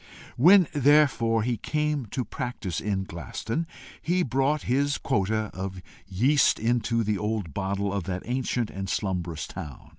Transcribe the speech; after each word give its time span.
When 0.35 0.67
therefore 0.73 1.43
he 1.43 1.57
came 1.57 2.07
to 2.07 2.25
practise 2.25 2.79
in 2.81 3.03
Glaston, 3.03 3.67
he 4.01 4.23
brought 4.23 4.63
his 4.63 4.97
quota 4.97 5.51
of 5.53 5.79
yeast 6.07 6.57
into 6.59 7.03
the 7.03 7.19
old 7.19 7.53
bottle 7.53 7.93
of 7.93 8.05
that 8.05 8.23
ancient 8.25 8.71
and 8.71 8.89
slumberous 8.89 9.45
town. 9.45 9.89